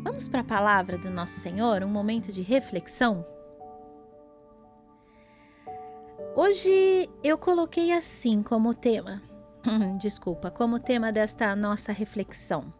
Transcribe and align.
Vamos 0.00 0.28
para 0.28 0.40
a 0.40 0.44
palavra 0.44 0.96
do 0.96 1.10
nosso 1.10 1.40
Senhor, 1.40 1.82
um 1.82 1.88
momento 1.88 2.32
de 2.32 2.40
reflexão? 2.40 3.26
Hoje 6.36 7.10
eu 7.22 7.36
coloquei 7.36 7.92
assim 7.92 8.42
como 8.42 8.72
tema, 8.72 9.20
desculpa, 9.98 10.52
como 10.52 10.78
tema 10.78 11.10
desta 11.10 11.54
nossa 11.56 11.90
reflexão: 11.90 12.72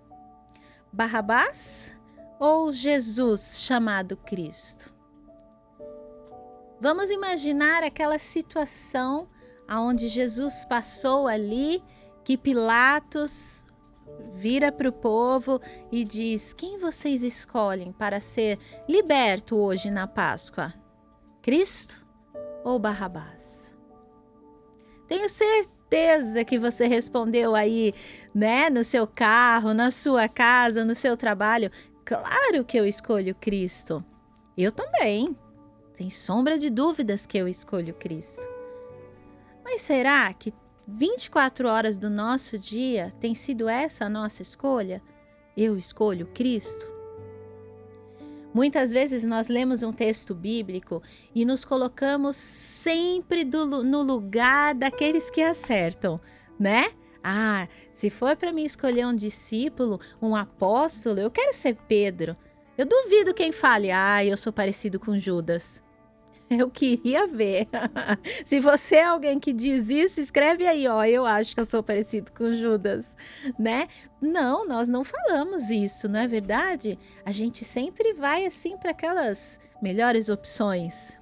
Barrabás 0.92 1.96
ou 2.38 2.72
Jesus 2.72 3.58
chamado 3.60 4.16
Cristo? 4.16 4.94
Vamos 6.80 7.10
imaginar 7.10 7.82
aquela 7.82 8.20
situação 8.20 9.28
aonde 9.66 10.06
Jesus 10.06 10.64
passou 10.64 11.26
ali, 11.26 11.82
que 12.22 12.38
Pilatos 12.38 13.66
vira 14.34 14.70
para 14.70 14.88
o 14.88 14.92
povo 14.92 15.60
e 15.90 16.04
diz: 16.04 16.52
Quem 16.52 16.78
vocês 16.78 17.22
escolhem 17.22 17.92
para 17.92 18.20
ser 18.20 18.58
liberto 18.88 19.56
hoje 19.56 19.90
na 19.90 20.06
Páscoa? 20.06 20.72
Cristo 21.42 22.06
ou 22.64 22.78
Barrabás? 22.78 23.76
Tenho 25.08 25.28
certeza 25.28 26.44
que 26.44 26.58
você 26.58 26.86
respondeu 26.86 27.54
aí, 27.54 27.94
né, 28.34 28.68
no 28.68 28.84
seu 28.84 29.06
carro, 29.06 29.72
na 29.72 29.90
sua 29.90 30.28
casa, 30.28 30.84
no 30.84 30.94
seu 30.94 31.16
trabalho. 31.16 31.70
Claro 32.04 32.64
que 32.64 32.78
eu 32.78 32.86
escolho 32.86 33.34
Cristo. 33.34 34.04
Eu 34.56 34.70
também. 34.70 35.36
Sem 35.94 36.10
sombra 36.10 36.58
de 36.58 36.70
dúvidas 36.70 37.26
que 37.26 37.38
eu 37.38 37.48
escolho 37.48 37.94
Cristo. 37.94 38.46
Mas 39.64 39.82
será 39.82 40.32
que 40.32 40.52
24 40.90 41.68
horas 41.68 41.98
do 41.98 42.08
nosso 42.08 42.58
dia 42.58 43.12
tem 43.20 43.34
sido 43.34 43.68
essa 43.68 44.06
a 44.06 44.08
nossa 44.08 44.40
escolha? 44.40 45.02
Eu 45.54 45.76
escolho 45.76 46.26
Cristo? 46.28 46.88
Muitas 48.54 48.90
vezes 48.90 49.22
nós 49.22 49.48
lemos 49.48 49.82
um 49.82 49.92
texto 49.92 50.34
bíblico 50.34 51.02
e 51.34 51.44
nos 51.44 51.62
colocamos 51.62 52.36
sempre 52.36 53.44
do, 53.44 53.84
no 53.84 54.00
lugar 54.00 54.74
daqueles 54.74 55.30
que 55.30 55.42
acertam, 55.42 56.18
né? 56.58 56.90
Ah, 57.22 57.68
se 57.92 58.08
for 58.08 58.34
para 58.34 58.50
mim 58.50 58.64
escolher 58.64 59.06
um 59.06 59.14
discípulo, 59.14 60.00
um 60.22 60.34
apóstolo, 60.34 61.20
eu 61.20 61.30
quero 61.30 61.52
ser 61.52 61.76
Pedro. 61.86 62.34
Eu 62.78 62.86
duvido 62.86 63.34
quem 63.34 63.52
fale, 63.52 63.90
ah, 63.90 64.24
eu 64.24 64.38
sou 64.38 64.54
parecido 64.54 64.98
com 64.98 65.18
Judas. 65.18 65.82
Eu 66.58 66.70
queria 66.70 67.26
ver. 67.26 67.68
Se 68.44 68.60
você 68.60 68.96
é 68.96 69.04
alguém 69.04 69.38
que 69.38 69.52
diz 69.52 69.90
isso, 69.90 70.20
escreve 70.20 70.66
aí, 70.66 70.86
ó. 70.88 71.04
Eu 71.04 71.26
acho 71.26 71.54
que 71.54 71.60
eu 71.60 71.64
sou 71.64 71.82
parecido 71.82 72.32
com 72.32 72.52
Judas, 72.52 73.16
né? 73.58 73.88
Não, 74.20 74.66
nós 74.66 74.88
não 74.88 75.04
falamos 75.04 75.70
isso, 75.70 76.08
não 76.08 76.20
é 76.20 76.26
verdade? 76.26 76.98
A 77.24 77.30
gente 77.30 77.64
sempre 77.64 78.14
vai 78.14 78.46
assim 78.46 78.76
para 78.76 78.90
aquelas 78.90 79.60
melhores 79.82 80.28
opções. 80.28 81.16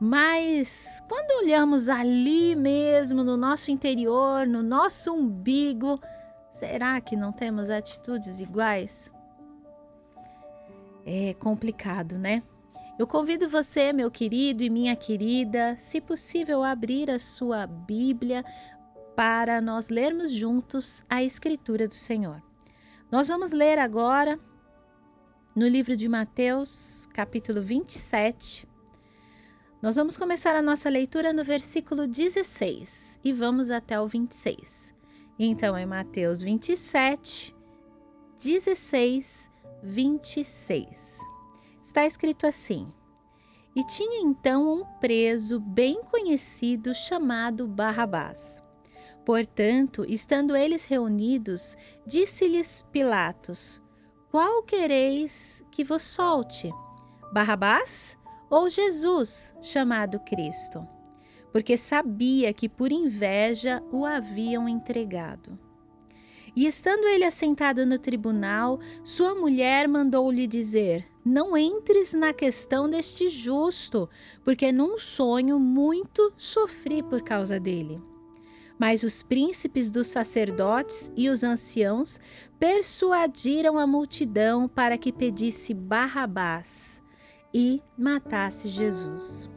Mas 0.00 1.02
quando 1.08 1.44
olhamos 1.44 1.88
ali 1.88 2.54
mesmo, 2.54 3.24
no 3.24 3.36
nosso 3.36 3.70
interior, 3.70 4.46
no 4.46 4.62
nosso 4.62 5.12
umbigo, 5.12 6.00
será 6.50 7.00
que 7.00 7.16
não 7.16 7.32
temos 7.32 7.68
atitudes 7.68 8.40
iguais? 8.40 9.10
É 11.04 11.34
complicado, 11.34 12.16
né? 12.18 12.42
Eu 12.98 13.06
convido 13.06 13.48
você, 13.48 13.92
meu 13.92 14.10
querido 14.10 14.64
e 14.64 14.68
minha 14.68 14.96
querida, 14.96 15.76
se 15.78 16.00
possível, 16.00 16.64
abrir 16.64 17.08
a 17.08 17.20
sua 17.20 17.64
Bíblia 17.64 18.44
para 19.14 19.60
nós 19.60 19.88
lermos 19.88 20.32
juntos 20.32 21.04
a 21.08 21.22
Escritura 21.22 21.86
do 21.86 21.94
Senhor. 21.94 22.42
Nós 23.08 23.28
vamos 23.28 23.52
ler 23.52 23.78
agora 23.78 24.36
no 25.54 25.68
livro 25.68 25.94
de 25.94 26.08
Mateus, 26.08 27.08
capítulo 27.14 27.62
27. 27.62 28.66
Nós 29.80 29.94
vamos 29.94 30.16
começar 30.16 30.56
a 30.56 30.62
nossa 30.62 30.90
leitura 30.90 31.32
no 31.32 31.44
versículo 31.44 32.04
16 32.04 33.20
e 33.22 33.32
vamos 33.32 33.70
até 33.70 34.00
o 34.00 34.08
26. 34.08 34.92
Então, 35.38 35.76
é 35.76 35.86
Mateus 35.86 36.42
27, 36.42 37.54
16, 38.42 39.48
26. 39.84 41.37
Está 41.88 42.04
escrito 42.04 42.46
assim: 42.46 42.86
E 43.74 43.82
tinha 43.82 44.20
então 44.20 44.80
um 44.80 44.84
preso 45.00 45.58
bem 45.58 46.02
conhecido 46.02 46.92
chamado 46.92 47.66
Barrabás. 47.66 48.62
Portanto, 49.24 50.04
estando 50.06 50.54
eles 50.54 50.84
reunidos, 50.84 51.78
disse-lhes 52.06 52.84
Pilatos: 52.92 53.82
Qual 54.30 54.62
quereis 54.64 55.64
que 55.70 55.82
vos 55.82 56.02
solte? 56.02 56.70
Barrabás 57.32 58.18
ou 58.50 58.68
Jesus, 58.68 59.56
chamado 59.62 60.20
Cristo? 60.20 60.86
Porque 61.50 61.78
sabia 61.78 62.52
que 62.52 62.68
por 62.68 62.92
inveja 62.92 63.82
o 63.90 64.04
haviam 64.04 64.68
entregado. 64.68 65.58
E 66.54 66.66
estando 66.66 67.06
ele 67.06 67.24
assentado 67.24 67.86
no 67.86 67.98
tribunal, 67.98 68.78
sua 69.02 69.34
mulher 69.34 69.88
mandou-lhe 69.88 70.46
dizer: 70.46 71.08
Não 71.30 71.58
entres 71.58 72.14
na 72.14 72.32
questão 72.32 72.88
deste 72.88 73.28
justo, 73.28 74.08
porque 74.42 74.72
num 74.72 74.96
sonho 74.96 75.60
muito 75.60 76.32
sofri 76.38 77.02
por 77.02 77.20
causa 77.20 77.60
dele. 77.60 78.00
Mas 78.78 79.02
os 79.02 79.22
príncipes 79.22 79.90
dos 79.90 80.06
sacerdotes 80.06 81.12
e 81.14 81.28
os 81.28 81.44
anciãos 81.44 82.18
persuadiram 82.58 83.76
a 83.78 83.86
multidão 83.86 84.66
para 84.66 84.96
que 84.96 85.12
pedisse 85.12 85.74
Barrabás 85.74 87.02
e 87.52 87.82
matasse 87.98 88.70
Jesus. 88.70 89.50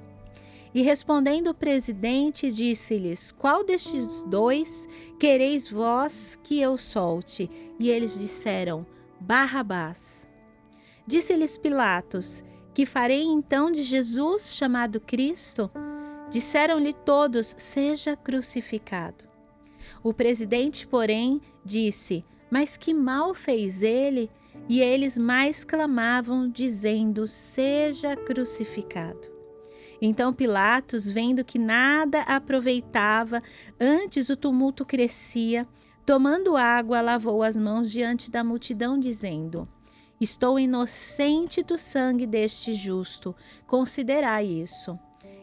E 0.75 0.81
respondendo 0.81 1.51
o 1.51 1.55
presidente, 1.55 2.51
disse-lhes: 2.51 3.31
Qual 3.31 3.63
destes 3.63 4.25
dois 4.25 4.89
quereis 5.17 5.69
vós 5.69 6.37
que 6.43 6.59
eu 6.59 6.75
solte? 6.75 7.49
E 7.79 7.89
eles 7.89 8.19
disseram: 8.19 8.85
Barrabás. 9.21 10.29
Disse-lhes 11.06 11.57
Pilatos: 11.57 12.44
Que 12.73 12.85
farei 12.85 13.23
então 13.23 13.72
de 13.72 13.84
Jesus 13.84 14.53
chamado 14.56 15.00
Cristo? 15.00 15.69
Disseram-lhe 16.29 16.94
todos: 16.94 17.56
Seja 17.57 18.16
crucificado. 18.16 19.25
O 20.03 20.13
presidente, 20.13 20.88
porém, 20.88 21.41
disse: 21.66 22.23
Mas 22.50 22.78
que 22.78 22.94
mal 22.94 23.34
fez 23.34 23.84
ele? 23.84 24.29
E 24.69 24.81
eles 24.81 25.17
mais 25.17 25.63
clamavam, 25.63 26.50
dizendo: 26.50 27.28
Seja 27.28 28.16
crucificado. 28.16 29.29
Então 30.01 30.34
Pilatos, 30.34 31.09
vendo 31.09 31.44
que 31.45 31.59
nada 31.59 32.22
aproveitava, 32.22 33.44
antes 33.79 34.29
o 34.29 34.35
tumulto 34.35 34.84
crescia, 34.84 35.67
tomando 36.06 36.57
água, 36.57 37.01
lavou 37.01 37.44
as 37.44 37.56
mãos 37.56 37.91
diante 37.91 38.31
da 38.31 38.44
multidão, 38.44 39.00
dizendo: 39.00 39.67
Estou 40.21 40.59
inocente 40.59 41.63
do 41.63 41.79
sangue 41.79 42.27
deste 42.27 42.73
justo, 42.73 43.35
considerai 43.65 44.45
isso. 44.45 44.99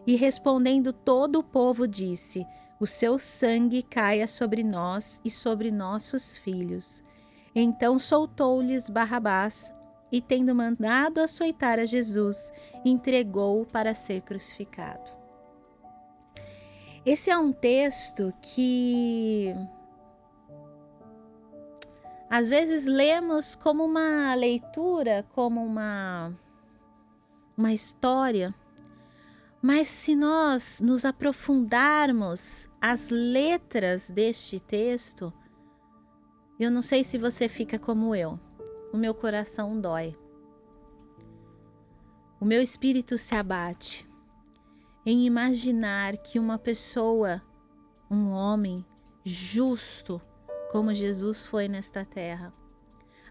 E 0.06 0.14
respondendo 0.14 0.92
todo 0.92 1.40
o 1.40 1.42
povo, 1.42 1.88
disse: 1.88 2.46
O 2.78 2.86
seu 2.86 3.18
sangue 3.18 3.82
caia 3.82 4.28
sobre 4.28 4.62
nós 4.62 5.20
e 5.24 5.32
sobre 5.32 5.72
nossos 5.72 6.36
filhos. 6.36 7.02
Então 7.52 7.98
soltou-lhes 7.98 8.88
Barrabás 8.88 9.74
e, 10.12 10.22
tendo 10.22 10.54
mandado 10.54 11.20
açoitar 11.20 11.80
a 11.80 11.84
Jesus, 11.84 12.52
entregou-o 12.84 13.66
para 13.66 13.94
ser 13.94 14.20
crucificado. 14.20 15.10
Esse 17.04 17.32
é 17.32 17.36
um 17.36 17.52
texto 17.52 18.32
que 18.40 19.52
às 22.30 22.48
vezes 22.48 22.86
lemos 22.86 23.54
como 23.54 23.84
uma 23.84 24.34
leitura, 24.34 25.26
como 25.34 25.64
uma 25.64 26.32
uma 27.56 27.72
história, 27.72 28.54
mas 29.60 29.88
se 29.88 30.14
nós 30.14 30.80
nos 30.80 31.04
aprofundarmos 31.04 32.68
as 32.80 33.08
letras 33.08 34.08
deste 34.08 34.60
texto, 34.60 35.32
eu 36.60 36.70
não 36.70 36.82
sei 36.82 37.02
se 37.02 37.18
você 37.18 37.48
fica 37.48 37.78
como 37.78 38.14
eu 38.14 38.38
o 38.92 38.96
meu 38.96 39.14
coração 39.14 39.80
dói. 39.80 40.16
O 42.40 42.44
meu 42.44 42.62
espírito 42.62 43.18
se 43.18 43.34
abate 43.34 44.08
em 45.04 45.26
imaginar 45.26 46.16
que 46.18 46.38
uma 46.38 46.58
pessoa, 46.58 47.42
um 48.10 48.30
homem 48.30 48.84
justo, 49.24 50.20
como 50.70 50.92
Jesus 50.94 51.42
foi 51.42 51.68
nesta 51.68 52.04
terra, 52.04 52.52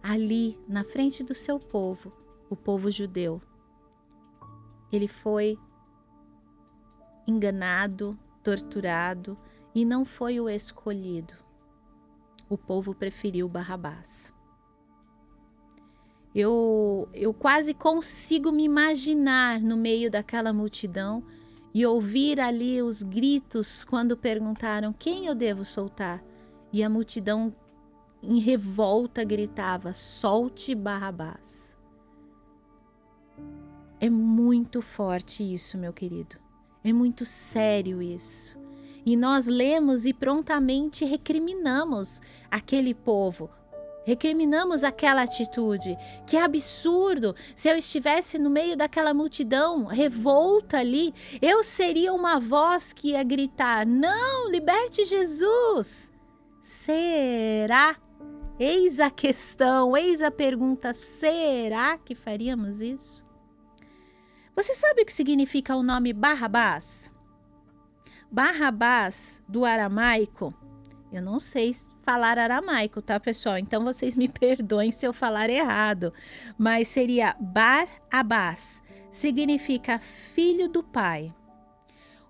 ali 0.02 0.60
na 0.68 0.84
frente 0.84 1.24
do 1.24 1.34
seu 1.34 1.60
povo, 1.60 2.12
o 2.50 2.56
povo 2.56 2.90
judeu, 2.90 3.42
ele 4.92 5.08
foi 5.08 5.58
enganado, 7.28 8.18
torturado 8.42 9.38
e 9.76 9.84
não 9.84 10.06
foi 10.06 10.40
o 10.40 10.50
escolhido. 10.50 11.34
O 12.50 12.58
povo 12.58 12.96
preferiu 12.96 13.50
Barrabás. 13.50 14.34
Eu, 16.34 17.10
eu 17.14 17.34
quase 17.34 17.74
consigo 17.74 18.52
me 18.52 18.64
imaginar 18.64 19.60
no 19.60 19.76
meio 19.76 20.10
daquela 20.10 20.54
multidão 20.54 21.24
e 21.74 21.86
ouvir 21.86 22.40
ali 22.40 22.82
os 22.82 23.04
gritos 23.04 23.84
quando 23.84 24.16
perguntaram 24.16 24.94
quem 24.94 25.26
eu 25.26 25.36
devo 25.36 25.66
soltar. 25.66 26.24
E 26.72 26.84
a 26.84 26.90
multidão 26.90 27.54
em 28.22 28.40
revolta 28.40 29.24
gritava: 29.24 29.94
solte 29.94 30.76
Barrabás. 30.76 31.78
É 34.00 34.10
muito 34.10 34.82
forte 34.82 35.44
isso, 35.44 35.78
meu 35.78 35.92
querido. 35.92 36.38
É 36.84 36.94
muito 36.94 37.26
sério 37.26 38.02
isso. 38.02 38.58
E 39.06 39.16
nós 39.16 39.48
lemos 39.48 40.06
e 40.06 40.14
prontamente 40.14 41.06
recriminamos 41.06 42.22
aquele 42.52 42.94
povo, 42.94 43.50
recriminamos 44.06 44.84
aquela 44.84 45.24
atitude. 45.24 45.98
Que 46.26 46.38
absurdo! 46.38 47.34
Se 47.56 47.70
eu 47.70 47.78
estivesse 47.78 48.38
no 48.38 48.50
meio 48.50 48.76
daquela 48.76 49.14
multidão 49.14 49.86
revolta 49.86 50.78
ali, 50.78 51.14
eu 51.42 51.64
seria 51.64 52.14
uma 52.14 52.40
voz 52.40 52.94
que 52.94 53.12
ia 53.12 53.24
gritar: 53.24 53.86
Não, 53.86 54.52
liberte 54.52 55.06
Jesus! 55.06 56.12
Será? 56.68 57.96
Eis 58.60 59.00
a 59.00 59.10
questão, 59.10 59.96
eis 59.96 60.22
a 60.22 60.30
pergunta: 60.30 60.92
será 60.92 61.98
que 61.98 62.14
faríamos 62.14 62.82
isso? 62.82 63.26
Você 64.54 64.74
sabe 64.74 65.02
o 65.02 65.06
que 65.06 65.14
significa 65.14 65.78
o 65.78 65.82
nome 65.82 66.12
Barrabás? 66.12 67.10
Barrabás, 68.30 69.42
do 69.48 69.64
aramaico, 69.64 70.54
eu 71.10 71.22
não 71.22 71.40
sei 71.40 71.72
falar 72.02 72.38
aramaico, 72.38 73.02
tá, 73.02 73.18
pessoal? 73.18 73.58
Então 73.58 73.86
vocês 73.86 74.14
me 74.14 74.28
perdoem 74.28 74.92
se 74.92 75.08
eu 75.08 75.14
falar 75.14 75.50
errado, 75.50 76.12
mas 76.58 76.90
seria 76.90 77.34
Bar-Abás, 77.40 78.84
significa 79.10 80.02
filho 80.36 80.68
do 80.68 80.84
pai. 80.84 81.34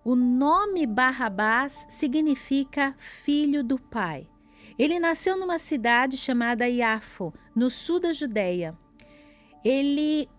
O 0.07 0.15
nome 0.15 0.85
Barrabás 0.85 1.85
significa 1.89 2.95
filho 3.25 3.61
do 3.61 3.77
pai. 3.77 4.25
Ele 4.79 4.99
nasceu 4.99 5.35
numa 5.35 5.59
cidade 5.59 6.15
chamada 6.15 6.65
Iafo, 6.65 7.33
no 7.53 7.69
sul 7.69 7.99
da 7.99 8.13
Judéia. 8.13 8.73
Ele 9.65 10.29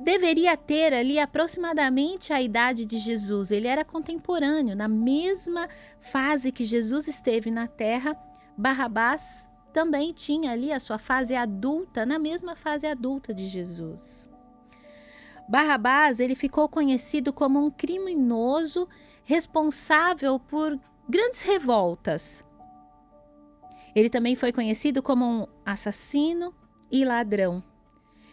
deveria 0.00 0.56
ter 0.56 0.94
ali 0.94 1.18
aproximadamente 1.18 2.32
a 2.32 2.40
idade 2.40 2.86
de 2.86 2.96
Jesus. 2.96 3.52
Ele 3.52 3.68
era 3.68 3.84
contemporâneo, 3.84 4.74
na 4.74 4.88
mesma 4.88 5.68
fase 6.00 6.50
que 6.50 6.64
Jesus 6.64 7.08
esteve 7.08 7.50
na 7.50 7.68
terra, 7.68 8.16
Barrabás 8.56 9.46
também 9.74 10.10
tinha 10.14 10.52
ali 10.52 10.72
a 10.72 10.80
sua 10.80 10.96
fase 10.96 11.36
adulta, 11.36 12.06
na 12.06 12.18
mesma 12.18 12.56
fase 12.56 12.86
adulta 12.86 13.34
de 13.34 13.44
Jesus. 13.44 14.31
Barrabás, 15.52 16.18
ele 16.18 16.34
ficou 16.34 16.66
conhecido 16.66 17.30
como 17.30 17.62
um 17.62 17.70
criminoso 17.70 18.88
responsável 19.22 20.40
por 20.40 20.80
grandes 21.06 21.42
revoltas. 21.42 22.42
Ele 23.94 24.08
também 24.08 24.34
foi 24.34 24.50
conhecido 24.50 25.02
como 25.02 25.26
um 25.26 25.46
assassino 25.62 26.54
e 26.90 27.04
ladrão. 27.04 27.62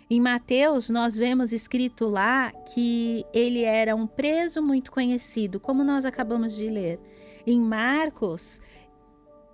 Em 0.10 0.21
Mateus, 0.21 0.89
nós 0.89 1.18
vemos 1.18 1.51
escrito 1.51 2.07
lá 2.07 2.54
que 2.74 3.25
ele 3.33 3.63
era 3.63 3.94
um 3.98 4.07
preso 4.07 4.62
muito 4.62 4.89
conhecido, 4.89 5.60
como 5.60 5.83
nós 5.83 6.06
acabamos 6.06 6.56
de 6.56 6.69
ler. 6.69 7.01
Em 7.45 7.60
Marcos, 7.60 8.62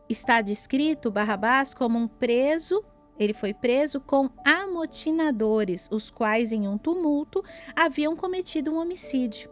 está 0.07 0.39
descrito 0.39 1.09
Barrabás 1.09 1.73
como 1.73 1.97
um 1.97 2.07
preso 2.07 2.85
ele 3.19 3.33
foi 3.33 3.53
preso 3.53 4.00
com 4.00 4.29
amotinadores, 4.44 5.88
os 5.91 6.09
quais, 6.09 6.51
em 6.51 6.67
um 6.67 6.77
tumulto, 6.77 7.44
haviam 7.75 8.15
cometido 8.15 8.71
um 8.71 8.77
homicídio. 8.77 9.50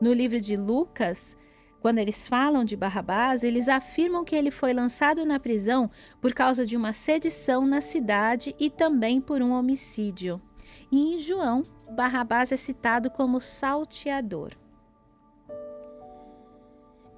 No 0.00 0.12
livro 0.12 0.40
de 0.40 0.56
Lucas, 0.56 1.36
quando 1.80 1.98
eles 1.98 2.26
falam 2.26 2.64
de 2.64 2.76
Barrabás, 2.76 3.44
eles 3.44 3.68
afirmam 3.68 4.24
que 4.24 4.34
ele 4.34 4.50
foi 4.50 4.72
lançado 4.72 5.24
na 5.24 5.38
prisão 5.38 5.90
por 6.20 6.32
causa 6.34 6.66
de 6.66 6.76
uma 6.76 6.92
sedição 6.92 7.64
na 7.64 7.80
cidade 7.80 8.54
e 8.58 8.68
também 8.68 9.20
por 9.20 9.40
um 9.40 9.52
homicídio. 9.52 10.42
E 10.90 11.14
em 11.14 11.18
João, 11.18 11.62
Barrabás 11.90 12.50
é 12.50 12.56
citado 12.56 13.10
como 13.10 13.40
salteador. 13.40 14.50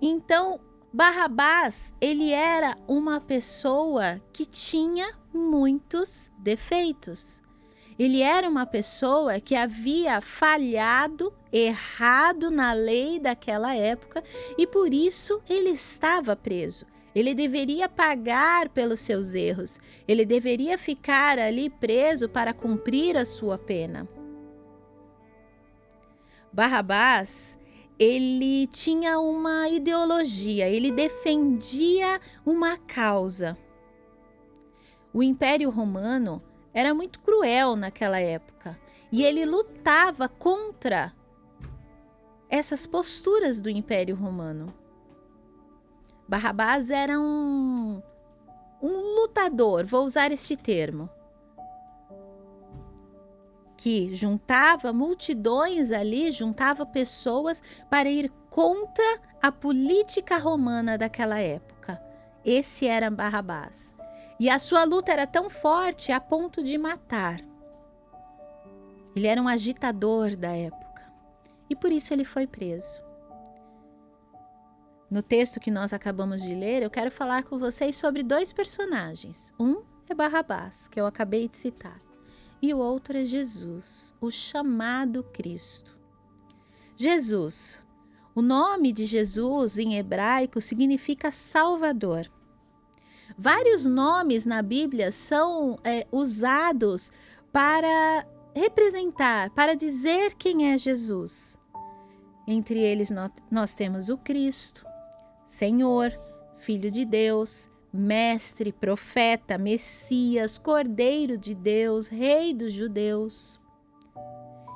Então, 0.01 0.61
Barrabás, 0.93 1.95
ele 2.01 2.33
era 2.33 2.77
uma 2.87 3.21
pessoa 3.21 4.21
que 4.33 4.47
tinha 4.47 5.17
muitos 5.39 6.31
defeitos. 6.39 7.43
Ele 7.99 8.23
era 8.23 8.49
uma 8.49 8.67
pessoa 8.67 9.41
que 9.41 9.57
havia 9.57 10.21
falhado, 10.21 11.33
errado 11.53 12.51
na 12.51 12.73
lei 12.73 13.19
daquela 13.19 13.75
época 13.75 14.23
e 14.57 14.67
por 14.67 14.93
isso 14.93 15.41
ele 15.49 15.71
estava 15.71 16.37
preso. 16.37 16.87
Ele 17.15 17.35
deveria 17.35 17.89
pagar 17.89 18.69
pelos 18.69 19.01
seus 19.01 19.35
erros. 19.35 19.81
Ele 20.07 20.25
deveria 20.25 20.79
ficar 20.79 21.39
ali 21.39 21.69
preso 21.69 22.29
para 22.29 22.53
cumprir 22.53 23.17
a 23.17 23.25
sua 23.25 23.59
pena. 23.59 24.09
Barrabás, 26.53 27.59
ele 27.99 28.69
tinha 28.69 29.19
uma 29.19 29.69
ideologia, 29.69 30.69
ele 30.69 30.93
defendia 30.93 32.21
uma 32.47 32.77
causa. 32.77 33.59
O 35.19 35.23
Império 35.25 35.69
Romano 35.69 36.41
era 36.73 36.95
muito 36.95 37.19
cruel 37.19 37.75
naquela 37.75 38.21
época 38.21 38.79
e 39.11 39.25
ele 39.25 39.45
lutava 39.45 40.29
contra 40.29 41.13
essas 42.49 42.87
posturas 42.87 43.61
do 43.61 43.69
Império 43.69 44.15
Romano. 44.15 44.73
Barrabás 46.29 46.89
era 46.89 47.19
um, 47.19 48.01
um 48.81 49.17
lutador, 49.17 49.85
vou 49.87 50.05
usar 50.05 50.31
este 50.31 50.57
termo, 50.57 51.11
que 53.77 54.15
juntava 54.15 54.93
multidões 54.93 55.91
ali, 55.91 56.31
juntava 56.31 56.87
pessoas 56.87 57.61
para 57.91 58.09
ir 58.09 58.31
contra 58.49 59.21
a 59.43 59.51
política 59.51 60.39
romana 60.39 60.97
daquela 60.97 61.41
época. 61.41 62.01
Esse 62.45 62.87
era 62.87 63.11
Barrabás. 63.11 63.98
E 64.39 64.49
a 64.49 64.59
sua 64.59 64.85
luta 64.85 65.13
era 65.13 65.27
tão 65.27 65.51
forte 65.51 66.13
a 66.13 66.21
ponto 66.21 66.63
de 66.63 66.79
matar. 66.79 67.41
Ele 69.17 69.27
era 69.27 69.43
um 69.43 69.49
agitador 69.49 70.37
da 70.37 70.57
época 70.57 70.89
e 71.69 71.77
por 71.77 71.93
isso 71.93 72.13
ele 72.13 72.25
foi 72.25 72.47
preso. 72.47 73.03
No 75.11 75.23
texto 75.23 75.59
que 75.59 75.71
nós 75.71 75.93
acabamos 75.93 76.43
de 76.43 76.55
ler, 76.55 76.83
eu 76.83 76.91
quero 76.91 77.11
falar 77.11 77.43
com 77.45 77.59
vocês 77.59 77.97
sobre 77.97 78.23
dois 78.23 78.53
personagens. 78.53 79.53
Um 79.59 79.83
é 80.09 80.15
Barrabás, 80.15 80.89
que 80.89 81.01
eu 81.01 81.07
acabei 81.07 81.49
de 81.49 81.57
citar, 81.57 82.01
e 82.61 82.73
o 82.73 82.79
outro 82.79 83.17
é 83.17 83.25
Jesus, 83.25 84.15
o 84.21 84.31
chamado 84.31 85.23
Cristo. 85.23 85.99
Jesus. 86.97 87.83
O 88.35 88.43
nome 88.43 88.93
de 88.93 89.05
Jesus 89.05 89.79
em 89.79 89.97
hebraico 89.97 90.61
significa 90.61 91.31
Salvador. 91.31 92.31
Vários 93.41 93.87
nomes 93.87 94.45
na 94.45 94.61
Bíblia 94.61 95.13
são 95.13 95.79
é, 95.85 96.05
usados 96.11 97.13
para 97.53 98.27
representar, 98.53 99.51
para 99.51 99.77
dizer 99.77 100.35
quem 100.35 100.73
é 100.73 100.77
Jesus. 100.77 101.57
Entre 102.49 102.81
eles, 102.81 103.11
nós 103.49 103.75
temos 103.75 104.09
o 104.09 104.19
Cristo, 104.19 104.85
Senhor, 105.47 106.13
Filho 106.59 106.91
de 106.91 107.05
Deus, 107.05 107.71
Mestre, 107.93 108.73
Profeta, 108.73 109.57
Messias, 109.57 110.59
Cordeiro 110.59 111.39
de 111.39 111.55
Deus, 111.55 112.09
Rei 112.09 112.53
dos 112.53 112.73
Judeus. 112.73 113.61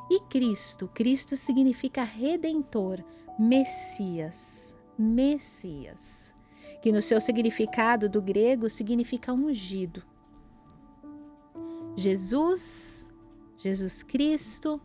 E 0.08 0.20
Cristo, 0.28 0.88
Cristo 0.94 1.36
significa 1.36 2.04
Redentor, 2.04 3.02
Messias, 3.36 4.78
Messias, 4.96 6.31
que 6.82 6.90
no 6.90 7.00
seu 7.00 7.20
significado 7.20 8.08
do 8.08 8.20
grego 8.20 8.68
significa 8.68 9.32
ungido. 9.32 10.02
Jesus, 11.96 13.08
Jesus 13.56 14.02
Cristo, 14.02 14.80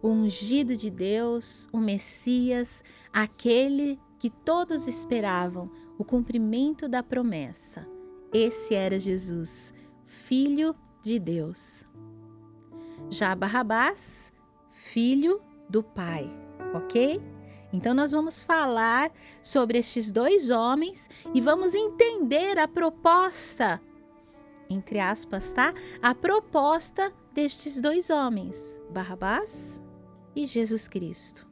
o 0.00 0.08
ungido 0.08 0.74
de 0.74 0.90
Deus, 0.90 1.68
o 1.70 1.78
Messias, 1.78 2.82
aquele 3.12 4.00
que 4.18 4.30
todos 4.30 4.88
esperavam 4.88 5.70
o 5.98 6.04
cumprimento 6.04 6.88
da 6.88 7.02
promessa. 7.02 7.86
Esse 8.32 8.74
era 8.74 8.98
Jesus, 8.98 9.74
Filho 10.06 10.74
de 11.02 11.18
Deus. 11.18 11.84
Já 13.10 13.34
Barrabás, 13.34 14.32
filho 14.70 15.42
do 15.68 15.82
Pai, 15.82 16.30
ok? 16.74 17.33
Então, 17.74 17.92
nós 17.92 18.12
vamos 18.12 18.42
falar 18.42 19.10
sobre 19.42 19.78
estes 19.78 20.10
dois 20.10 20.50
homens 20.50 21.10
e 21.34 21.40
vamos 21.40 21.74
entender 21.74 22.58
a 22.58 22.68
proposta 22.68 23.80
entre 24.68 24.98
aspas, 24.98 25.52
tá? 25.52 25.74
A 26.02 26.14
proposta 26.14 27.12
destes 27.32 27.80
dois 27.80 28.10
homens, 28.10 28.80
Barrabás 28.90 29.82
e 30.34 30.46
Jesus 30.46 30.88
Cristo. 30.88 31.46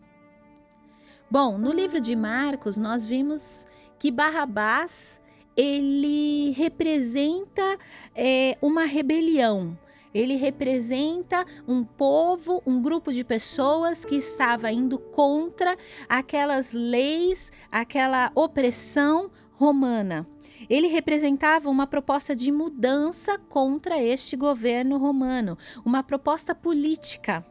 Bom, 1.30 1.56
no 1.56 1.70
livro 1.70 2.00
de 2.00 2.14
Marcos 2.14 2.76
nós 2.76 3.06
vimos 3.06 3.66
que 3.98 4.10
Barrabás 4.10 5.20
ele 5.56 6.50
representa 6.52 7.78
é, 8.14 8.56
uma 8.60 8.84
rebelião. 8.84 9.78
Ele 10.14 10.36
representa 10.36 11.44
um 11.66 11.84
povo, 11.84 12.62
um 12.66 12.80
grupo 12.80 13.12
de 13.12 13.24
pessoas 13.24 14.04
que 14.04 14.16
estava 14.16 14.70
indo 14.70 14.98
contra 14.98 15.76
aquelas 16.08 16.72
leis, 16.72 17.50
aquela 17.70 18.30
opressão 18.34 19.30
romana. 19.52 20.26
Ele 20.68 20.88
representava 20.88 21.70
uma 21.70 21.86
proposta 21.86 22.34
de 22.34 22.50
mudança 22.52 23.38
contra 23.38 24.02
este 24.02 24.36
governo 24.36 24.98
romano, 24.98 25.56
uma 25.84 26.02
proposta 26.02 26.54
política. 26.54 27.44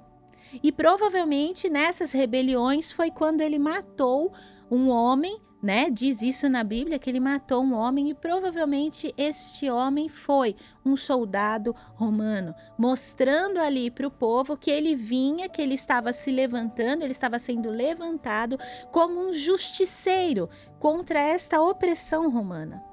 E 0.62 0.72
provavelmente 0.72 1.70
nessas 1.70 2.12
rebeliões 2.12 2.92
foi 2.92 3.10
quando 3.10 3.42
ele 3.42 3.58
matou 3.58 4.34
um 4.70 4.90
homem, 4.90 5.40
né? 5.62 5.90
Diz 5.90 6.22
isso 6.22 6.50
na 6.50 6.64
Bíblia 6.64 6.98
que 6.98 7.10
ele 7.10 7.20
matou 7.20 7.64
um 7.64 7.74
homem 7.74 8.10
e 8.10 8.14
provavelmente 8.14 9.14
este 9.16 9.70
homem 9.70 10.10
foi 10.10 10.56
um 10.84 10.98
soldado 10.98 11.76
romano, 11.94 12.56
mostrando 12.78 13.60
ali 13.60 13.92
para 13.92 14.08
o 14.08 14.12
povo 14.12 14.58
que 14.58 14.72
ele 14.72 14.96
vinha, 14.96 15.48
que 15.48 15.62
ele 15.62 15.76
estava 15.76 16.12
se 16.12 16.32
levantando, 16.32 17.04
ele 17.04 17.12
estava 17.12 17.38
sendo 17.38 17.70
levantado 17.70 18.58
como 18.92 19.20
um 19.20 19.32
justiceiro 19.32 20.50
contra 20.80 21.20
esta 21.20 21.62
opressão 21.62 22.30
romana. 22.32 22.84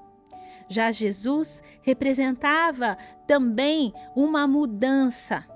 Já 0.68 0.92
Jesus 0.92 1.62
representava 1.80 2.98
também 3.26 3.94
uma 4.14 4.46
mudança. 4.46 5.46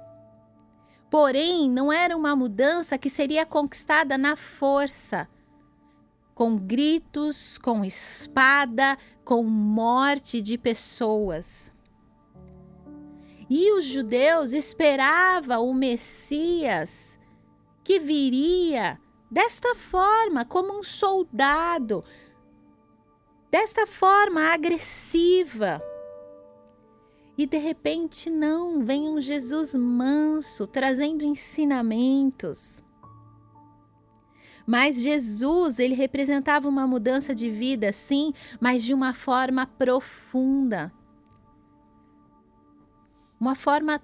Porém, 1.10 1.68
não 1.68 1.92
era 1.92 2.16
uma 2.16 2.34
mudança 2.34 2.96
que 2.96 3.10
seria 3.10 3.44
conquistada 3.44 4.16
na 4.16 4.34
força, 4.34 5.28
com 6.42 6.56
gritos, 6.56 7.56
com 7.56 7.84
espada, 7.84 8.98
com 9.24 9.44
morte 9.44 10.42
de 10.42 10.58
pessoas. 10.58 11.72
E 13.48 13.70
os 13.70 13.84
judeus 13.84 14.52
esperavam 14.52 15.68
o 15.68 15.72
Messias 15.72 17.16
que 17.84 18.00
viria 18.00 18.98
desta 19.30 19.76
forma, 19.76 20.44
como 20.44 20.76
um 20.76 20.82
soldado, 20.82 22.02
desta 23.48 23.86
forma 23.86 24.52
agressiva. 24.52 25.80
E 27.38 27.46
de 27.46 27.58
repente, 27.58 28.28
não, 28.28 28.82
vem 28.82 29.08
um 29.08 29.20
Jesus 29.20 29.76
manso, 29.76 30.66
trazendo 30.66 31.22
ensinamentos. 31.22 32.82
Mas 34.66 34.96
Jesus, 35.00 35.78
ele 35.78 35.94
representava 35.94 36.68
uma 36.68 36.86
mudança 36.86 37.34
de 37.34 37.50
vida, 37.50 37.92
sim, 37.92 38.32
mas 38.60 38.82
de 38.82 38.94
uma 38.94 39.12
forma 39.12 39.66
profunda. 39.66 40.92
Uma 43.40 43.54
forma 43.54 44.00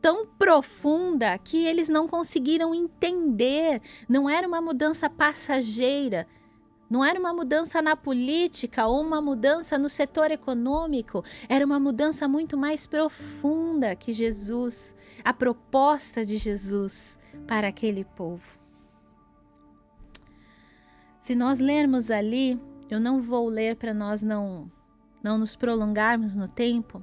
tão 0.00 0.26
profunda 0.26 1.36
que 1.38 1.64
eles 1.64 1.88
não 1.88 2.06
conseguiram 2.06 2.74
entender. 2.74 3.80
Não 4.08 4.28
era 4.28 4.46
uma 4.46 4.60
mudança 4.60 5.08
passageira, 5.08 6.26
não 6.88 7.04
era 7.04 7.18
uma 7.18 7.32
mudança 7.32 7.82
na 7.82 7.96
política 7.96 8.86
ou 8.86 9.00
uma 9.00 9.20
mudança 9.20 9.76
no 9.76 9.88
setor 9.88 10.30
econômico, 10.30 11.24
era 11.48 11.66
uma 11.66 11.80
mudança 11.80 12.28
muito 12.28 12.56
mais 12.56 12.86
profunda 12.86 13.96
que 13.96 14.12
Jesus, 14.12 14.94
a 15.24 15.32
proposta 15.32 16.24
de 16.24 16.36
Jesus 16.36 17.18
para 17.46 17.68
aquele 17.68 18.04
povo. 18.04 18.65
Se 21.26 21.34
nós 21.34 21.58
lermos 21.58 22.08
ali, 22.08 22.56
eu 22.88 23.00
não 23.00 23.20
vou 23.20 23.48
ler 23.48 23.74
para 23.74 23.92
nós 23.92 24.22
não 24.22 24.70
não 25.20 25.36
nos 25.36 25.56
prolongarmos 25.56 26.36
no 26.36 26.46
tempo. 26.46 27.02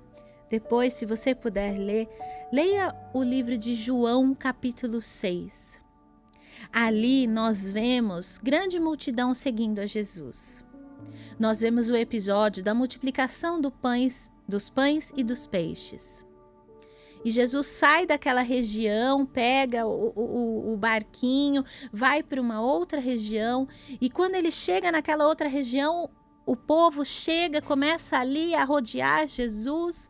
Depois, 0.49 0.93
se 0.93 1.05
você 1.05 1.35
puder 1.35 1.77
ler, 1.77 2.07
leia 2.49 2.95
o 3.13 3.21
livro 3.21 3.57
de 3.57 3.75
João, 3.75 4.33
capítulo 4.33 5.01
6. 5.01 5.81
Ali 6.71 7.27
nós 7.27 7.69
vemos 7.69 8.37
grande 8.37 8.79
multidão 8.79 9.33
seguindo 9.33 9.79
a 9.79 9.85
Jesus. 9.85 10.63
Nós 11.37 11.59
vemos 11.59 11.89
o 11.89 11.95
episódio 11.97 12.63
da 12.63 12.73
multiplicação 12.73 13.59
do 13.59 13.69
pães, 13.69 14.31
dos 14.47 14.69
pães 14.69 15.11
e 15.17 15.21
dos 15.21 15.45
peixes. 15.45 16.25
E 17.23 17.31
Jesus 17.31 17.67
sai 17.67 18.05
daquela 18.05 18.41
região, 18.41 19.25
pega 19.25 19.85
o, 19.85 20.13
o, 20.15 20.73
o 20.73 20.77
barquinho, 20.77 21.63
vai 21.91 22.21
para 22.21 22.41
uma 22.41 22.61
outra 22.61 22.99
região, 22.99 23.67
e 24.01 24.09
quando 24.09 24.35
ele 24.35 24.51
chega 24.51 24.91
naquela 24.91 25.27
outra 25.27 25.47
região, 25.47 26.09
o 26.45 26.55
povo 26.55 27.05
chega, 27.05 27.61
começa 27.61 28.17
ali 28.17 28.53
a 28.53 28.63
rodear 28.63 29.27
Jesus 29.27 30.09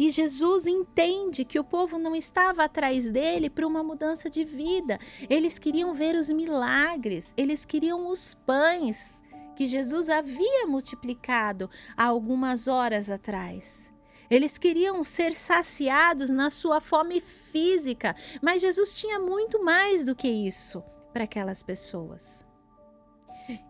e 0.00 0.08
Jesus 0.10 0.66
entende 0.66 1.44
que 1.44 1.58
o 1.58 1.64
povo 1.64 1.98
não 1.98 2.16
estava 2.16 2.64
atrás 2.64 3.12
dele 3.12 3.50
para 3.50 3.66
uma 3.66 3.82
mudança 3.82 4.30
de 4.30 4.44
vida. 4.44 4.98
Eles 5.28 5.58
queriam 5.58 5.92
ver 5.92 6.14
os 6.14 6.30
milagres, 6.30 7.34
eles 7.36 7.66
queriam 7.66 8.08
os 8.08 8.32
pães 8.46 9.22
que 9.54 9.66
Jesus 9.66 10.08
havia 10.08 10.66
multiplicado 10.66 11.68
há 11.94 12.06
algumas 12.06 12.66
horas 12.66 13.10
atrás. 13.10 13.92
Eles 14.30 14.56
queriam 14.56 15.02
ser 15.02 15.34
saciados 15.34 16.30
na 16.30 16.50
sua 16.50 16.80
fome 16.80 17.20
física, 17.20 18.14
mas 18.40 18.62
Jesus 18.62 18.96
tinha 18.96 19.18
muito 19.18 19.62
mais 19.62 20.04
do 20.04 20.14
que 20.14 20.28
isso 20.28 20.82
para 21.12 21.24
aquelas 21.24 21.62
pessoas. 21.62 22.46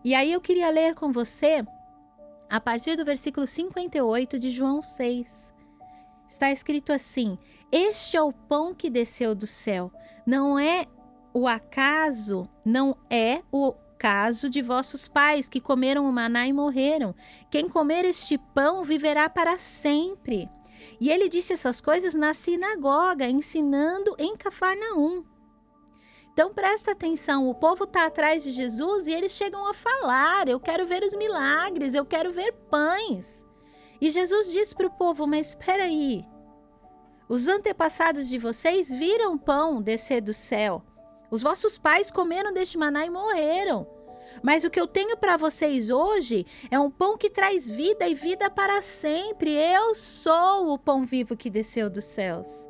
E 0.05 0.13
aí 0.13 0.31
eu 0.31 0.39
queria 0.39 0.69
ler 0.69 0.93
com 0.93 1.11
você 1.11 1.65
a 2.49 2.59
partir 2.59 2.95
do 2.95 3.03
versículo 3.03 3.47
58 3.47 4.37
de 4.37 4.51
João 4.51 4.83
6 4.83 5.53
está 6.31 6.51
escrito 6.51 6.93
assim: 6.93 7.37
Este 7.71 8.17
é 8.17 8.21
o 8.21 8.31
pão 8.31 8.73
que 8.73 8.89
desceu 8.89 9.35
do 9.35 9.45
céu. 9.45 9.91
Não 10.25 10.57
é 10.57 10.85
o 11.33 11.47
acaso, 11.47 12.49
não 12.65 12.95
é 13.09 13.41
o 13.51 13.73
caso 14.01 14.49
de 14.49 14.63
vossos 14.63 15.07
pais 15.07 15.47
que 15.47 15.61
comeram 15.61 16.09
o 16.09 16.11
maná 16.11 16.47
e 16.47 16.51
morreram. 16.51 17.13
Quem 17.51 17.69
comer 17.69 18.03
este 18.03 18.35
pão 18.35 18.83
viverá 18.83 19.29
para 19.29 19.59
sempre. 19.59 20.49
E 20.99 21.11
ele 21.11 21.29
disse 21.29 21.53
essas 21.53 21.79
coisas 21.79 22.15
na 22.15 22.33
sinagoga, 22.33 23.27
ensinando 23.27 24.15
em 24.17 24.35
Cafarnaum. 24.35 25.23
Então 26.33 26.51
presta 26.51 26.93
atenção, 26.93 27.47
o 27.47 27.53
povo 27.53 27.83
está 27.83 28.07
atrás 28.07 28.43
de 28.43 28.49
Jesus 28.49 29.05
e 29.05 29.13
eles 29.13 29.33
chegam 29.33 29.67
a 29.67 29.73
falar: 29.73 30.49
Eu 30.49 30.59
quero 30.59 30.87
ver 30.87 31.03
os 31.03 31.13
milagres, 31.13 31.93
eu 31.93 32.03
quero 32.03 32.31
ver 32.31 32.53
pães. 32.71 33.45
E 34.01 34.09
Jesus 34.09 34.51
diz 34.51 34.73
para 34.73 34.87
o 34.87 34.97
povo: 34.97 35.27
Mas 35.27 35.49
espera 35.49 35.83
aí. 35.83 36.25
Os 37.29 37.47
antepassados 37.47 38.27
de 38.27 38.39
vocês 38.39 38.89
viram 38.89 39.37
pão 39.37 39.79
descer 39.79 40.21
do 40.21 40.33
céu. 40.33 40.83
Os 41.31 41.41
vossos 41.41 41.77
pais 41.77 42.11
comeram 42.11 42.51
deste 42.51 42.77
maná 42.77 43.05
e 43.05 43.09
morreram. 43.09 43.87
Mas 44.43 44.63
o 44.63 44.69
que 44.69 44.79
eu 44.79 44.87
tenho 44.87 45.17
para 45.17 45.37
vocês 45.37 45.89
hoje 45.89 46.45
é 46.69 46.77
um 46.77 46.91
pão 46.91 47.17
que 47.17 47.29
traz 47.29 47.69
vida 47.69 48.07
e 48.07 48.13
vida 48.13 48.49
para 48.49 48.81
sempre. 48.81 49.51
Eu 49.51 49.95
sou 49.95 50.73
o 50.73 50.77
pão 50.77 51.05
vivo 51.05 51.35
que 51.35 51.49
desceu 51.49 51.89
dos 51.89 52.03
céus. 52.03 52.67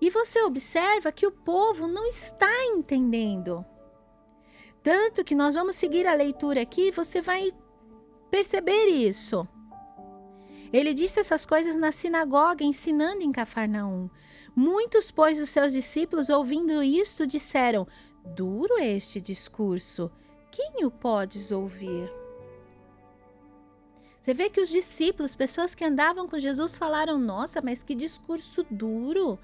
E 0.00 0.10
você 0.10 0.42
observa 0.42 1.12
que 1.12 1.26
o 1.26 1.30
povo 1.30 1.86
não 1.86 2.06
está 2.06 2.50
entendendo. 2.66 3.64
Tanto 4.82 5.24
que 5.24 5.34
nós 5.34 5.54
vamos 5.54 5.76
seguir 5.76 6.06
a 6.06 6.14
leitura 6.14 6.60
aqui, 6.60 6.90
você 6.90 7.20
vai 7.20 7.52
perceber 8.30 8.86
isso. 8.86 9.46
Ele 10.74 10.92
disse 10.92 11.20
essas 11.20 11.46
coisas 11.46 11.76
na 11.76 11.92
sinagoga, 11.92 12.64
ensinando 12.64 13.22
em 13.22 13.30
Cafarnaum. 13.30 14.10
Muitos, 14.56 15.08
pois, 15.08 15.38
dos 15.38 15.50
seus 15.50 15.72
discípulos, 15.72 16.28
ouvindo 16.28 16.82
isto, 16.82 17.28
disseram: 17.28 17.86
Duro 18.24 18.80
este 18.80 19.20
discurso, 19.20 20.10
quem 20.50 20.84
o 20.84 20.90
podes 20.90 21.52
ouvir? 21.52 22.12
Você 24.18 24.34
vê 24.34 24.50
que 24.50 24.60
os 24.60 24.68
discípulos, 24.68 25.36
pessoas 25.36 25.76
que 25.76 25.84
andavam 25.84 26.26
com 26.26 26.40
Jesus, 26.40 26.76
falaram: 26.76 27.20
Nossa, 27.20 27.62
mas 27.62 27.84
que 27.84 27.94
discurso 27.94 28.66
duro! 28.68 29.38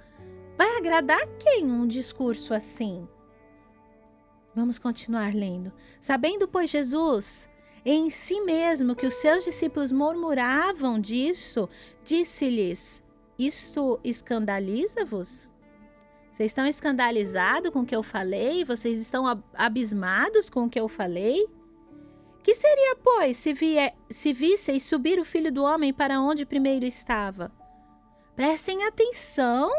Vai 0.59 0.79
agradar 0.79 1.25
quem 1.39 1.65
um 1.65 1.87
discurso 1.87 2.53
assim? 2.53 3.07
Vamos 4.53 4.81
continuar 4.81 5.33
lendo. 5.33 5.73
Sabendo, 6.01 6.49
pois, 6.49 6.71
Jesus 6.71 7.49
em 7.85 8.11
si 8.11 8.41
mesmo 8.41 8.95
que 8.95 9.07
os 9.07 9.15
seus 9.15 9.45
discípulos 9.45 9.93
murmuravam 9.93 10.99
disso, 11.01 11.69
disse-lhes: 12.05 13.03
Isto 13.39 13.99
escandaliza-vos? 14.05 15.49
Vocês 16.31 16.51
estão 16.51 16.67
escandalizados 16.67 17.71
com 17.71 17.81
o 17.81 17.87
que 17.87 17.95
eu 17.95 18.03
falei? 18.03 18.65
Vocês 18.65 18.99
estão 18.99 19.25
abismados 19.55 20.49
com 20.49 20.65
o 20.65 20.71
que 20.71 20.81
eu 20.81 20.89
falei? 20.89 21.47
Que 22.43 22.55
seria, 22.55 22.97
pois, 22.97 23.37
se, 23.37 23.53
vie, 23.53 24.57
se 24.57 24.81
subir 24.81 25.21
o 25.21 25.25
filho 25.25 25.53
do 25.53 25.63
homem 25.63 25.93
para 25.93 26.21
onde 26.21 26.47
primeiro 26.47 26.87
estava? 26.87 27.53
Prestem 28.41 28.85
atenção! 28.85 29.71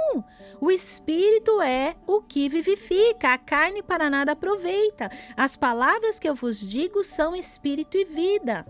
O 0.61 0.69
espírito 0.69 1.59
é 1.63 1.95
o 2.05 2.21
que 2.21 2.47
vivifica, 2.47 3.33
a 3.33 3.37
carne 3.39 3.81
para 3.81 4.07
nada 4.07 4.33
aproveita. 4.33 5.09
As 5.35 5.55
palavras 5.55 6.19
que 6.19 6.29
eu 6.29 6.35
vos 6.35 6.69
digo 6.69 7.03
são 7.03 7.35
espírito 7.35 7.97
e 7.97 8.05
vida. 8.05 8.63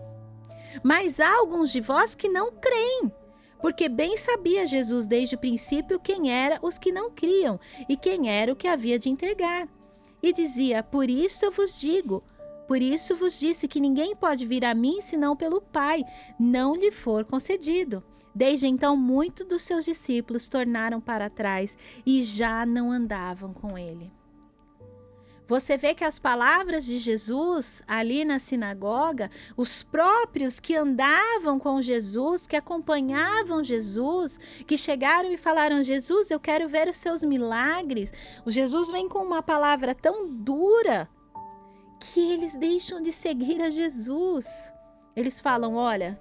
Mas 0.82 1.20
há 1.20 1.36
alguns 1.36 1.70
de 1.70 1.82
vós 1.82 2.14
que 2.14 2.26
não 2.26 2.52
creem. 2.52 3.12
Porque 3.60 3.86
bem 3.86 4.16
sabia 4.16 4.66
Jesus 4.66 5.06
desde 5.06 5.34
o 5.34 5.38
princípio 5.38 6.00
quem 6.00 6.32
era 6.32 6.58
os 6.62 6.78
que 6.78 6.90
não 6.90 7.10
criam 7.10 7.60
e 7.86 7.94
quem 7.94 8.30
era 8.30 8.50
o 8.50 8.56
que 8.56 8.68
havia 8.68 8.98
de 8.98 9.10
entregar. 9.10 9.68
E 10.22 10.32
dizia: 10.32 10.82
Por 10.82 11.10
isso 11.10 11.44
eu 11.44 11.52
vos 11.52 11.78
digo, 11.78 12.24
por 12.66 12.80
isso 12.80 13.14
vos 13.14 13.38
disse 13.38 13.68
que 13.68 13.78
ninguém 13.78 14.16
pode 14.16 14.46
vir 14.46 14.64
a 14.64 14.74
mim 14.74 15.02
senão 15.02 15.36
pelo 15.36 15.60
Pai, 15.60 16.02
não 16.40 16.74
lhe 16.74 16.90
for 16.90 17.26
concedido. 17.26 18.02
Desde 18.34 18.66
então, 18.66 18.96
muitos 18.96 19.46
dos 19.46 19.62
seus 19.62 19.84
discípulos 19.84 20.48
tornaram 20.48 21.00
para 21.00 21.28
trás 21.28 21.76
e 22.04 22.22
já 22.22 22.64
não 22.64 22.90
andavam 22.90 23.52
com 23.52 23.76
ele. 23.76 24.10
Você 25.46 25.76
vê 25.76 25.94
que 25.94 26.02
as 26.02 26.18
palavras 26.18 26.84
de 26.86 26.96
Jesus 26.96 27.82
ali 27.86 28.24
na 28.24 28.38
sinagoga, 28.38 29.30
os 29.54 29.82
próprios 29.82 30.58
que 30.58 30.74
andavam 30.74 31.58
com 31.58 31.78
Jesus, 31.78 32.46
que 32.46 32.56
acompanhavam 32.56 33.62
Jesus, 33.62 34.40
que 34.66 34.78
chegaram 34.78 35.30
e 35.30 35.36
falaram: 35.36 35.82
Jesus, 35.82 36.30
eu 36.30 36.40
quero 36.40 36.68
ver 36.70 36.88
os 36.88 36.96
seus 36.96 37.22
milagres. 37.22 38.14
O 38.46 38.50
Jesus 38.50 38.90
vem 38.90 39.08
com 39.08 39.18
uma 39.18 39.42
palavra 39.42 39.94
tão 39.94 40.26
dura 40.26 41.06
que 42.00 42.32
eles 42.32 42.56
deixam 42.56 43.02
de 43.02 43.12
seguir 43.12 43.60
a 43.60 43.68
Jesus. 43.68 44.72
Eles 45.14 45.38
falam: 45.38 45.74
olha, 45.74 46.18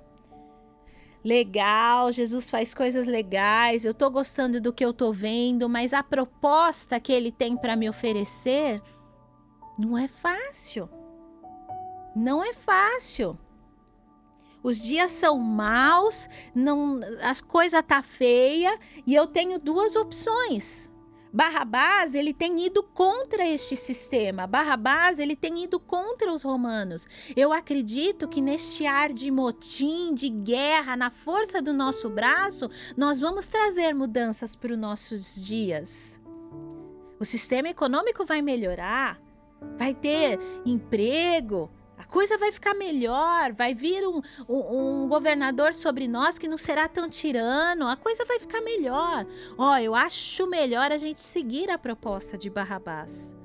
legal, 1.24 2.12
Jesus 2.12 2.50
faz 2.50 2.74
coisas 2.74 3.08
legais, 3.08 3.86
eu 3.86 3.94
tô 3.94 4.10
gostando 4.10 4.60
do 4.60 4.74
que 4.74 4.84
eu 4.84 4.94
tô 4.94 5.12
vendo, 5.14 5.70
mas 5.70 5.94
a 5.94 6.04
proposta 6.04 7.00
que 7.00 7.12
ele 7.12 7.32
tem 7.32 7.56
para 7.56 7.76
me 7.76 7.90
oferecer 7.90 8.82
não 9.78 9.98
é 9.98 10.08
fácil. 10.08 10.90
Não 12.16 12.44
é 12.44 12.54
fácil. 12.54 13.38
Os 14.64 14.84
dias 14.84 15.10
são 15.12 15.40
maus, 15.40 16.30
não, 16.54 17.00
as 17.24 17.42
coisas 17.42 17.82
tá 17.84 18.04
feia 18.04 18.78
e 19.08 19.16
eu 19.16 19.26
tenho 19.26 19.58
duas 19.58 19.96
opções. 19.96 20.91
Barrabás, 21.34 22.14
ele 22.14 22.34
tem 22.34 22.66
ido 22.66 22.84
contra 22.84 23.48
este 23.48 23.76
sistema. 23.76 24.46
Barrabás, 24.46 25.18
ele 25.18 25.36
tem 25.36 25.64
ido 25.64 25.80
contra 25.80 26.32
os 26.34 26.44
romanos. 26.44 27.08
Eu 27.36 27.54
acredito 27.54 28.28
que 28.28 28.42
neste 28.42 28.86
ar 28.86 29.14
de 29.14 29.32
motim, 29.32 30.14
de 30.14 30.30
guerra, 30.30 30.98
na 30.98 31.10
força 31.10 31.62
do 31.62 31.72
nosso 31.74 32.10
braço, 32.10 32.70
nós 32.98 33.22
vamos 33.22 33.48
trazer 33.48 33.94
mudanças 33.94 34.56
para 34.56 34.74
os 34.74 34.80
nossos 34.80 35.46
dias. 35.46 36.20
O 37.20 37.24
sistema 37.24 37.70
econômico 37.70 38.26
vai 38.26 38.42
melhorar, 38.42 39.22
vai 39.78 39.94
ter 39.94 40.40
emprego, 40.66 41.70
a 42.02 42.06
coisa 42.06 42.36
vai 42.36 42.52
ficar 42.52 42.74
melhor, 42.74 43.54
vai 43.54 43.76
vir 43.76 44.08
um, 44.08 44.24
um, 44.50 45.04
um, 45.04 45.08
governador 45.08 45.72
sobre 45.76 46.08
nós 46.08 46.40
que 46.40 46.48
não 46.48 46.58
será 46.58 46.88
tão 46.88 47.08
tirano, 47.08 47.88
a 47.88 47.96
coisa 47.96 48.26
vai 48.26 48.40
ficar 48.40 48.60
melhor. 48.60 49.24
Ó, 49.56 49.72
oh, 49.72 49.78
eu 49.78 49.94
acho 49.94 50.48
melhor 50.48 50.92
a 50.92 50.98
gente 50.98 51.22
seguir 51.22 51.70
a 51.70 51.78
proposta 51.78 52.40
de 52.40 52.50
Barrabás. 52.50 53.36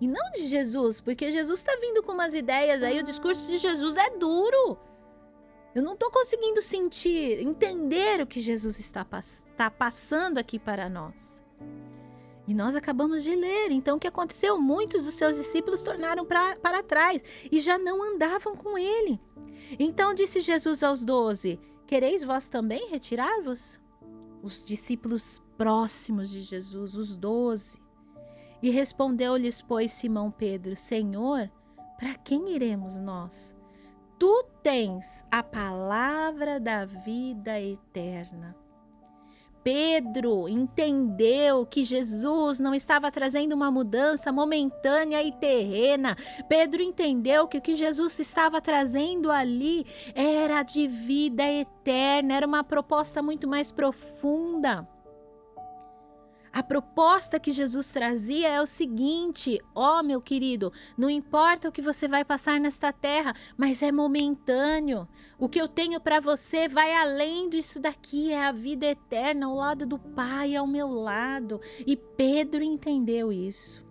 E 0.00 0.06
não 0.06 0.30
de 0.30 0.46
Jesus, 0.46 1.00
porque 1.00 1.32
Jesus 1.32 1.58
está 1.58 1.76
vindo 1.80 2.04
com 2.04 2.12
umas 2.12 2.34
ideias 2.34 2.84
aí, 2.84 3.00
o 3.00 3.04
discurso 3.04 3.48
de 3.48 3.56
Jesus 3.56 3.96
é 3.96 4.10
duro. 4.10 4.78
Eu 5.74 5.82
não 5.82 5.94
estou 5.94 6.08
conseguindo 6.08 6.62
sentir, 6.62 7.40
entender 7.40 8.20
o 8.20 8.28
que 8.28 8.40
Jesus 8.40 8.78
está, 8.78 9.04
está 9.18 9.68
passando 9.68 10.38
aqui 10.38 10.56
para 10.56 10.88
nós. 10.88 11.42
E 12.46 12.54
nós 12.54 12.76
acabamos 12.76 13.24
de 13.24 13.34
ler. 13.34 13.70
Então, 13.70 13.96
o 13.96 14.00
que 14.00 14.06
aconteceu? 14.06 14.58
Muitos 14.60 15.04
dos 15.04 15.14
seus 15.14 15.36
discípulos 15.36 15.82
tornaram 15.82 16.26
pra, 16.26 16.56
para 16.56 16.82
trás 16.82 17.22
e 17.50 17.58
já 17.58 17.78
não 17.78 18.02
andavam 18.02 18.54
com 18.54 18.76
ele. 18.76 19.20
Então 19.78 20.14
disse 20.14 20.40
Jesus 20.40 20.82
aos 20.82 21.04
doze: 21.04 21.58
Quereis 21.86 22.22
vós 22.22 22.48
também 22.48 22.88
retirar-vos? 22.90 23.80
Os 24.42 24.66
discípulos 24.66 25.42
próximos 25.56 26.30
de 26.30 26.42
Jesus, 26.42 26.96
os 26.96 27.16
doze. 27.16 27.80
E 28.62 28.70
respondeu-lhes, 28.70 29.62
pois, 29.62 29.92
Simão 29.92 30.30
Pedro: 30.30 30.76
Senhor, 30.76 31.50
para 31.98 32.14
quem 32.14 32.54
iremos 32.54 33.00
nós? 33.00 33.56
Tu 34.18 34.44
tens 34.62 35.24
a 35.30 35.42
palavra 35.42 36.60
da 36.60 36.84
vida 36.84 37.60
eterna. 37.60 38.56
Pedro 39.64 40.46
entendeu 40.46 41.64
que 41.64 41.82
Jesus 41.82 42.60
não 42.60 42.74
estava 42.74 43.10
trazendo 43.10 43.54
uma 43.54 43.70
mudança 43.70 44.30
momentânea 44.30 45.22
e 45.22 45.32
terrena. 45.32 46.16
Pedro 46.46 46.82
entendeu 46.82 47.48
que 47.48 47.56
o 47.56 47.62
que 47.62 47.74
Jesus 47.74 48.18
estava 48.18 48.60
trazendo 48.60 49.30
ali 49.30 49.86
era 50.14 50.62
de 50.62 50.86
vida 50.86 51.42
eterna, 51.42 52.34
era 52.34 52.46
uma 52.46 52.62
proposta 52.62 53.22
muito 53.22 53.48
mais 53.48 53.72
profunda. 53.72 54.86
A 56.54 56.62
proposta 56.62 57.40
que 57.40 57.50
Jesus 57.50 57.88
trazia 57.88 58.48
é 58.48 58.62
o 58.62 58.66
seguinte: 58.66 59.60
ó, 59.74 59.98
oh, 59.98 60.02
meu 60.04 60.22
querido, 60.22 60.72
não 60.96 61.10
importa 61.10 61.68
o 61.68 61.72
que 61.72 61.82
você 61.82 62.06
vai 62.06 62.24
passar 62.24 62.60
nesta 62.60 62.92
terra, 62.92 63.34
mas 63.56 63.82
é 63.82 63.90
momentâneo. 63.90 65.08
O 65.36 65.48
que 65.48 65.60
eu 65.60 65.66
tenho 65.66 66.00
para 66.00 66.20
você 66.20 66.68
vai 66.68 66.94
além 66.94 67.48
disso 67.48 67.82
daqui, 67.82 68.30
é 68.30 68.46
a 68.46 68.52
vida 68.52 68.86
eterna 68.86 69.46
ao 69.46 69.56
lado 69.56 69.84
do 69.84 69.98
Pai, 69.98 70.54
ao 70.54 70.64
meu 70.64 70.88
lado. 70.88 71.60
E 71.84 71.96
Pedro 71.96 72.62
entendeu 72.62 73.32
isso. 73.32 73.84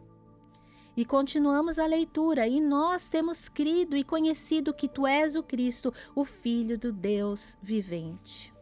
E 0.96 1.04
continuamos 1.04 1.78
a 1.78 1.86
leitura, 1.86 2.48
e 2.48 2.62
nós 2.62 3.10
temos 3.10 3.50
crido 3.50 3.98
e 3.98 4.06
conhecido 4.06 4.74
que 4.74 4.88
tu 4.88 5.06
és 5.06 5.36
o 5.36 5.44
Cristo, 5.44 5.94
o 6.16 6.24
Filho 6.24 6.78
do 6.78 6.94
Deus 6.94 7.58
vivente. 7.62 8.53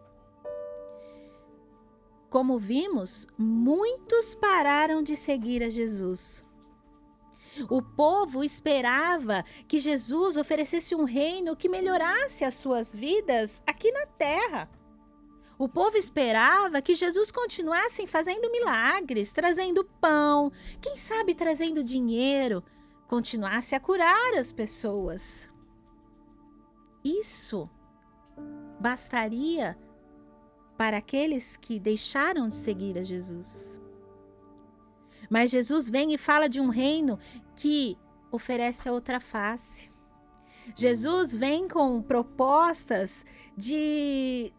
Como 2.31 2.57
vimos, 2.57 3.27
muitos 3.37 4.33
pararam 4.33 5.03
de 5.03 5.17
seguir 5.17 5.61
a 5.61 5.67
Jesus. 5.67 6.45
O 7.69 7.81
povo 7.81 8.41
esperava 8.41 9.43
que 9.67 9.77
Jesus 9.77 10.37
oferecesse 10.37 10.95
um 10.95 11.03
reino 11.03 11.57
que 11.57 11.67
melhorasse 11.67 12.45
as 12.45 12.53
suas 12.53 12.95
vidas 12.95 13.61
aqui 13.67 13.91
na 13.91 14.05
terra. 14.05 14.71
O 15.59 15.67
povo 15.67 15.97
esperava 15.97 16.81
que 16.81 16.95
Jesus 16.95 17.31
continuasse 17.31 18.07
fazendo 18.07 18.49
milagres, 18.49 19.33
trazendo 19.33 19.83
pão, 19.99 20.53
quem 20.81 20.95
sabe 20.95 21.35
trazendo 21.35 21.83
dinheiro, 21.83 22.63
continuasse 23.09 23.75
a 23.75 23.79
curar 23.81 24.35
as 24.37 24.53
pessoas. 24.53 25.51
Isso 27.03 27.69
bastaria 28.79 29.77
para 30.81 30.97
aqueles 30.97 31.57
que 31.57 31.79
deixaram 31.79 32.47
de 32.47 32.55
seguir 32.55 32.97
a 32.97 33.03
Jesus. 33.03 33.79
Mas 35.29 35.51
Jesus 35.51 35.87
vem 35.87 36.11
e 36.11 36.17
fala 36.17 36.49
de 36.49 36.59
um 36.59 36.69
reino 36.69 37.19
que 37.55 37.95
oferece 38.31 38.89
a 38.89 38.91
outra 38.91 39.19
face. 39.19 39.91
Jesus 40.75 41.35
vem 41.35 41.67
com 41.67 42.01
propostas 42.01 43.23
de 43.55 44.51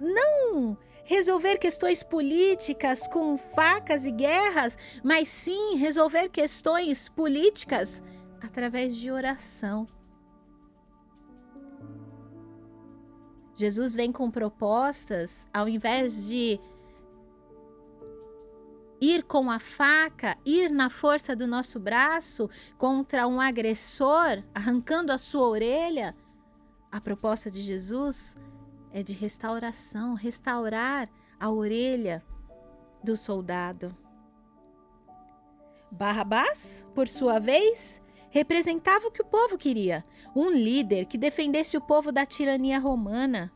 não 0.00 0.78
resolver 1.04 1.58
questões 1.58 2.02
políticas 2.02 3.06
com 3.06 3.36
facas 3.36 4.06
e 4.06 4.10
guerras, 4.10 4.78
mas 5.04 5.28
sim 5.28 5.76
resolver 5.76 6.30
questões 6.30 7.06
políticas 7.06 8.02
através 8.40 8.96
de 8.96 9.10
oração. 9.10 9.86
Jesus 13.58 13.92
vem 13.92 14.12
com 14.12 14.30
propostas, 14.30 15.48
ao 15.52 15.68
invés 15.68 16.28
de 16.28 16.60
ir 19.00 19.24
com 19.24 19.50
a 19.50 19.58
faca, 19.58 20.38
ir 20.46 20.70
na 20.70 20.88
força 20.88 21.34
do 21.34 21.44
nosso 21.44 21.80
braço 21.80 22.48
contra 22.78 23.26
um 23.26 23.40
agressor, 23.40 24.44
arrancando 24.54 25.10
a 25.10 25.18
sua 25.18 25.48
orelha. 25.48 26.14
A 26.90 27.00
proposta 27.00 27.50
de 27.50 27.60
Jesus 27.60 28.36
é 28.92 29.02
de 29.02 29.12
restauração, 29.12 30.14
restaurar 30.14 31.10
a 31.40 31.50
orelha 31.50 32.24
do 33.02 33.16
soldado. 33.16 33.92
Barrabás, 35.90 36.86
por 36.94 37.08
sua 37.08 37.40
vez, 37.40 38.00
representava 38.30 39.06
o 39.06 39.10
que 39.10 39.22
o 39.22 39.26
povo 39.26 39.56
queria: 39.56 40.04
um 40.34 40.50
líder 40.50 41.06
que 41.06 41.18
defendesse 41.18 41.76
o 41.76 41.80
povo 41.80 42.12
da 42.12 42.24
tirania 42.26 42.78
romana. 42.78 43.52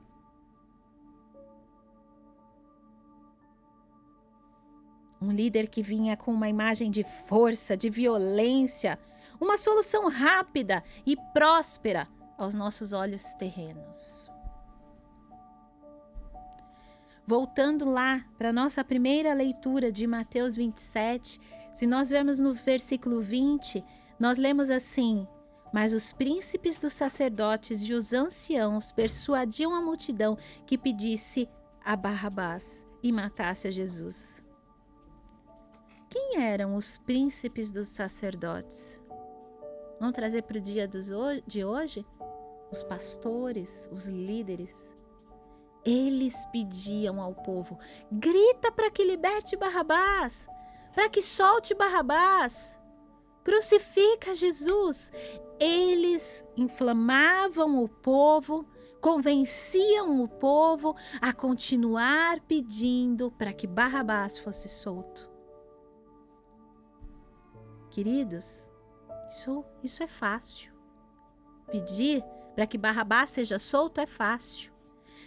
Um 5.20 5.30
líder 5.30 5.68
que 5.68 5.82
vinha 5.82 6.16
com 6.16 6.32
uma 6.32 6.48
imagem 6.48 6.90
de 6.90 7.04
força, 7.28 7.76
de 7.76 7.88
violência, 7.88 8.98
uma 9.40 9.56
solução 9.56 10.08
rápida 10.08 10.82
e 11.06 11.16
próspera 11.32 12.08
aos 12.36 12.54
nossos 12.54 12.92
olhos 12.92 13.32
terrenos. 13.34 14.30
Voltando 17.24 17.88
lá 17.88 18.24
para 18.36 18.52
nossa 18.52 18.82
primeira 18.82 19.32
leitura 19.32 19.92
de 19.92 20.08
Mateus 20.08 20.56
27, 20.56 21.38
se 21.72 21.86
nós 21.86 22.10
vemos 22.10 22.40
no 22.40 22.52
versículo 22.52 23.20
20, 23.20 23.84
nós 24.18 24.38
lemos 24.38 24.70
assim: 24.70 25.26
Mas 25.72 25.92
os 25.92 26.12
príncipes 26.12 26.78
dos 26.78 26.92
sacerdotes 26.92 27.82
e 27.82 27.92
os 27.92 28.12
anciãos 28.12 28.92
persuadiam 28.92 29.74
a 29.74 29.80
multidão 29.80 30.36
que 30.66 30.78
pedisse 30.78 31.48
a 31.84 31.96
Barrabás 31.96 32.86
e 33.02 33.10
matasse 33.10 33.68
a 33.68 33.70
Jesus. 33.70 34.44
Quem 36.08 36.42
eram 36.42 36.76
os 36.76 36.98
príncipes 36.98 37.72
dos 37.72 37.88
sacerdotes? 37.88 39.02
Vamos 39.98 40.14
trazer 40.14 40.42
para 40.42 40.58
o 40.58 40.60
dia 40.60 40.86
de 41.46 41.64
hoje? 41.64 42.04
Os 42.70 42.82
pastores, 42.82 43.88
os 43.92 44.06
líderes. 44.06 44.94
Eles 45.84 46.44
pediam 46.46 47.20
ao 47.20 47.34
povo: 47.34 47.78
grita 48.10 48.70
para 48.70 48.90
que 48.90 49.04
liberte 49.04 49.56
Barrabás, 49.56 50.46
para 50.94 51.08
que 51.08 51.22
solte 51.22 51.74
Barrabás, 51.74 52.78
crucifica 53.42 54.34
Jesus. 54.34 55.12
Eles 55.58 56.44
inflamavam 56.56 57.82
o 57.82 57.88
povo, 57.88 58.66
convenciam 59.00 60.22
o 60.22 60.28
povo 60.28 60.96
a 61.20 61.32
continuar 61.32 62.40
pedindo 62.40 63.30
para 63.32 63.52
que 63.52 63.66
Barrabás 63.66 64.38
fosse 64.38 64.68
solto. 64.68 65.30
Queridos, 67.90 68.72
isso, 69.28 69.64
isso 69.82 70.02
é 70.02 70.08
fácil. 70.08 70.72
Pedir 71.70 72.24
para 72.54 72.66
que 72.66 72.78
Barrabás 72.78 73.30
seja 73.30 73.58
solto 73.58 74.00
é 74.00 74.06
fácil. 74.06 74.72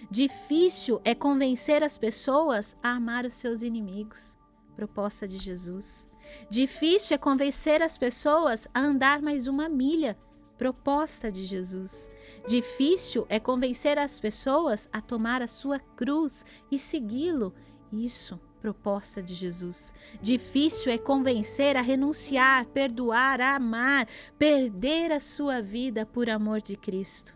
Difícil 0.09 1.01
é 1.03 1.15
convencer 1.15 1.83
as 1.83 1.97
pessoas 1.97 2.77
a 2.83 2.91
amar 2.91 3.25
os 3.25 3.33
seus 3.33 3.63
inimigos. 3.63 4.37
Proposta 4.75 5.27
de 5.27 5.37
Jesus. 5.37 6.07
Difícil 6.49 7.15
é 7.15 7.17
convencer 7.17 7.81
as 7.81 7.97
pessoas 7.97 8.67
a 8.73 8.79
andar 8.79 9.21
mais 9.21 9.47
uma 9.47 9.69
milha. 9.69 10.17
Proposta 10.57 11.31
de 11.31 11.45
Jesus. 11.45 12.09
Difícil 12.47 13.25
é 13.29 13.39
convencer 13.39 13.97
as 13.97 14.19
pessoas 14.19 14.87
a 14.91 15.01
tomar 15.01 15.41
a 15.41 15.47
sua 15.47 15.79
cruz 15.79 16.45
e 16.71 16.79
segui-lo. 16.79 17.53
Isso, 17.91 18.39
proposta 18.61 19.21
de 19.21 19.33
Jesus. 19.33 19.93
Difícil 20.21 20.91
é 20.91 20.97
convencer 20.97 21.75
a 21.75 21.81
renunciar, 21.81 22.65
perdoar, 22.67 23.41
a 23.41 23.55
amar, 23.55 24.07
perder 24.39 25.11
a 25.11 25.19
sua 25.19 25.61
vida 25.61 26.05
por 26.05 26.29
amor 26.29 26.61
de 26.61 26.77
Cristo. 26.77 27.35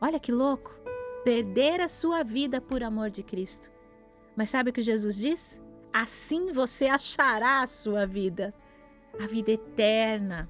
Olha 0.00 0.18
que 0.18 0.32
louco! 0.32 0.82
perder 1.24 1.80
a 1.80 1.88
sua 1.88 2.22
vida 2.22 2.60
por 2.60 2.82
amor 2.82 3.10
de 3.10 3.22
Cristo. 3.22 3.70
Mas 4.36 4.50
sabe 4.50 4.70
o 4.70 4.72
que 4.72 4.82
Jesus 4.82 5.16
diz? 5.16 5.60
Assim 5.92 6.52
você 6.52 6.86
achará 6.86 7.60
a 7.60 7.66
sua 7.66 8.06
vida, 8.06 8.54
a 9.20 9.26
vida 9.26 9.50
eterna. 9.50 10.48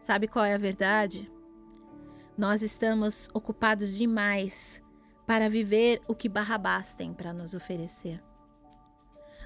Sabe 0.00 0.28
qual 0.28 0.44
é 0.44 0.54
a 0.54 0.58
verdade? 0.58 1.32
Nós 2.36 2.62
estamos 2.62 3.28
ocupados 3.32 3.96
demais 3.96 4.82
para 5.26 5.48
viver 5.48 6.02
o 6.06 6.14
que 6.14 6.28
Barrabás 6.28 6.94
tem 6.94 7.14
para 7.14 7.32
nos 7.32 7.54
oferecer. 7.54 8.22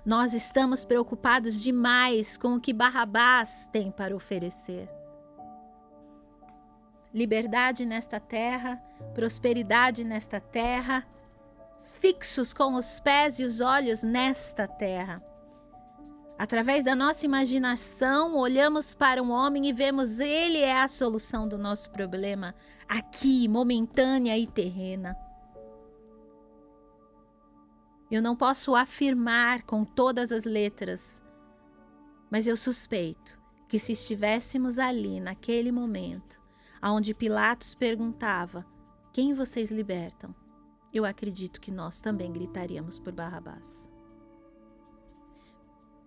Nós 0.05 0.33
estamos 0.33 0.85
preocupados 0.85 1.62
demais 1.62 2.37
com 2.37 2.55
o 2.55 2.61
que 2.61 2.73
Barrabás 2.73 3.68
tem 3.73 3.92
para 3.92 4.16
oferecer 4.16 4.88
liberdade 7.12 7.85
nesta 7.85 8.21
terra, 8.21 8.83
prosperidade 9.14 10.05
nesta 10.05 10.40
terra, 10.40 11.07
fixos 12.00 12.54
com 12.54 12.74
os 12.74 13.00
pés 13.00 13.38
e 13.38 13.44
os 13.44 13.61
olhos 13.61 14.02
nesta 14.02 14.66
terra. 14.68 15.22
Através 16.38 16.84
da 16.84 16.94
nossa 16.94 17.26
imaginação, 17.26 18.37
olhamos 18.37 18.94
para 18.94 19.20
um 19.20 19.30
homem 19.30 19.66
e 19.66 19.72
vemos 19.72 20.20
ele 20.20 20.58
é 20.58 20.80
a 20.80 20.87
solução 20.87 21.48
do 21.48 21.58
nosso 21.58 21.90
problema, 21.90 22.54
aqui, 22.88 23.48
momentânea 23.48 24.38
e 24.38 24.46
terrena. 24.46 25.16
Eu 28.08 28.22
não 28.22 28.37
posso 28.37 28.76
afirmar 28.76 29.62
com 29.64 29.84
todas 29.84 30.30
as 30.30 30.44
letras, 30.44 31.20
mas 32.30 32.46
eu 32.46 32.56
suspeito 32.56 33.38
que 33.68 33.78
se 33.78 33.92
estivéssemos 33.92 34.78
ali 34.78 35.20
naquele 35.20 35.72
momento, 35.72 36.40
aonde 36.80 37.12
Pilatos 37.12 37.74
perguntava: 37.74 38.64
Quem 39.12 39.34
vocês 39.34 39.72
libertam? 39.72 40.34
Eu 40.92 41.05
acredito 41.05 41.61
que 41.61 41.70
nós 41.70 42.01
também 42.01 42.33
gritaríamos 42.33 42.98
por 42.98 43.12
Barrabás. 43.12 43.90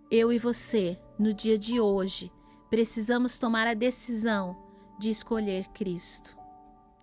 Eu 0.10 0.34
e 0.34 0.38
você, 0.38 1.00
no 1.18 1.34
dia 1.34 1.58
de 1.58 1.80
hoje, 1.80 2.32
precisamos 2.70 3.40
tomar 3.40 3.68
a 3.68 3.74
decisão 3.74 4.58
de 5.00 5.10
escolher 5.10 5.68
Cristo 5.70 6.36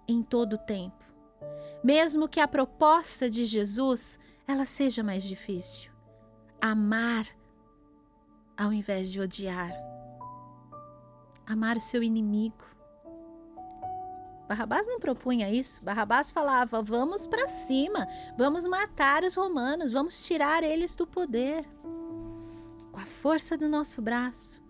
em 0.06 0.22
todo 0.22 0.54
o 0.54 0.58
tempo. 0.58 1.04
Mesmo 1.82 2.28
que 2.28 2.40
a 2.40 2.48
proposta 2.48 3.30
de 3.30 3.44
Jesus 3.44 4.18
ela 4.46 4.64
seja 4.64 5.02
mais 5.02 5.22
difícil. 5.22 5.92
Amar 6.60 7.26
ao 8.56 8.72
invés 8.72 9.10
de 9.12 9.20
odiar. 9.20 9.72
Amar 11.46 11.76
o 11.76 11.80
seu 11.80 12.02
inimigo 12.02 12.64
Barrabás 14.48 14.86
não 14.86 14.98
propunha 14.98 15.50
isso. 15.50 15.84
Barrabás 15.84 16.30
falava: 16.30 16.80
vamos 16.80 17.26
para 17.26 17.46
cima, 17.46 18.08
vamos 18.36 18.64
matar 18.64 19.22
os 19.22 19.34
romanos, 19.34 19.92
vamos 19.92 20.24
tirar 20.26 20.64
eles 20.64 20.96
do 20.96 21.06
poder. 21.06 21.66
Com 22.90 22.98
a 22.98 23.04
força 23.04 23.58
do 23.58 23.68
nosso 23.68 24.00
braço. 24.00 24.66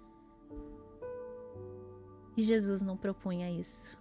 E 2.36 2.42
Jesus 2.42 2.82
não 2.82 2.96
propunha 2.96 3.50
isso. 3.50 3.96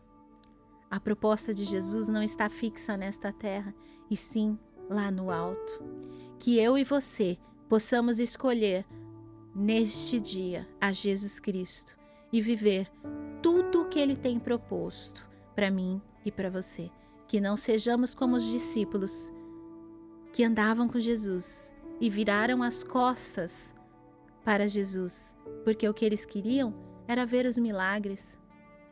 A 0.90 1.00
proposta 1.00 1.54
de 1.54 1.64
Jesus 1.64 2.10
não 2.10 2.24
está 2.24 2.50
fixa 2.50 2.98
nesta 2.98 3.32
terra, 3.32 3.74
e 4.10 4.18
sim 4.18 4.58
lá 4.90 5.12
no 5.12 5.30
alto. 5.30 5.84
Que 6.40 6.58
eu 6.58 6.78
e 6.78 6.84
você 6.84 7.38
possamos 7.70 8.20
escolher 8.20 8.86
neste 9.54 10.20
dia 10.20 10.68
a 10.80 10.92
Jesus 10.92 11.40
Cristo 11.40 11.98
e 12.32 12.42
viver 12.42 12.90
tudo 13.42 13.82
o 13.82 13.90
que 13.90 14.00
ele 14.00 14.16
tem 14.16 14.40
proposto 14.40 15.27
para 15.58 15.72
mim 15.72 16.00
e 16.24 16.32
para 16.32 16.52
você. 16.52 16.92
Que 17.28 17.42
não 17.42 17.58
sejamos 17.58 18.14
como 18.14 18.36
os 18.36 18.44
discípulos 18.44 19.34
que 20.32 20.44
andavam 20.44 20.88
com 20.88 21.00
Jesus 21.00 21.76
e 22.00 22.12
viraram 22.12 22.62
as 22.62 22.84
costas 22.84 23.76
para 24.46 24.68
Jesus, 24.68 25.36
porque 25.64 25.90
o 25.90 25.96
que 25.96 26.06
eles 26.06 26.28
queriam 26.28 26.76
era 27.08 27.26
ver 27.26 27.48
os 27.48 27.58
milagres, 27.58 28.38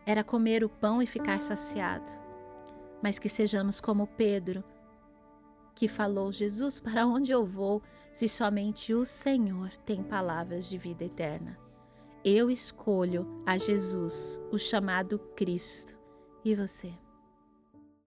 era 0.07 0.23
comer 0.23 0.63
o 0.63 0.69
pão 0.69 1.03
e 1.03 1.05
ficar 1.05 1.39
saciado. 1.39 2.11
Mas 2.99 3.19
que 3.19 3.29
sejamos 3.29 3.79
como 3.79 4.07
Pedro, 4.07 4.63
que 5.75 5.87
falou: 5.87 6.31
Jesus, 6.31 6.79
para 6.79 7.05
onde 7.05 7.31
eu 7.31 7.45
vou, 7.45 7.83
se 8.11 8.27
somente 8.27 8.91
o 8.91 9.05
Senhor 9.05 9.69
tem 9.85 10.01
palavras 10.01 10.67
de 10.67 10.79
vida 10.79 11.05
eterna? 11.05 11.59
Eu 12.23 12.49
escolho 12.49 13.43
a 13.45 13.55
Jesus, 13.55 14.41
o 14.51 14.57
chamado 14.57 15.19
Cristo 15.35 16.04
e 16.45 16.53
você? 16.53 16.93